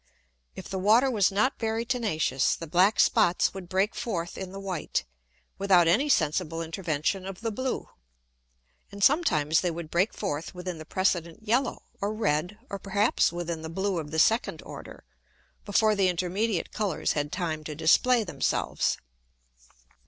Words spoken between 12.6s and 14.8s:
or perhaps within the blue of the second